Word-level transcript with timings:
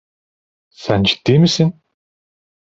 Sen 0.81 1.03
ciddi 1.09 1.37
misin? 1.41 1.71